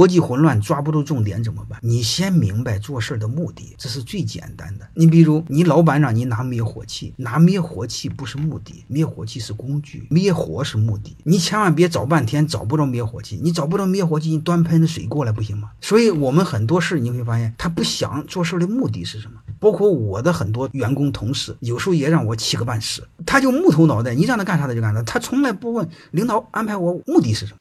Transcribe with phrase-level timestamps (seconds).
[0.00, 1.78] 逻辑混乱，抓不住重点怎么办？
[1.82, 4.88] 你先明白做事的目的，这是最简单的。
[4.94, 11.14] 你比如，你老板让你拿灭火器，拿灭火器不是目的，灭火器是工具，灭火是目的。
[11.24, 15.72] 你千万别找半天找不着灭火器，你找不着灭火器，你端盆子水过来不行吗？
[15.82, 19.34] 所以，我们很多事你会发现，他不想做事的目的是什么？
[19.58, 23.06] 包括我的很多员工同事，有时候也让我气个半死。
[23.26, 27.58] 他就木头脑袋，你让他干啥他就干啥，他从来不问领导安排我目的是什么。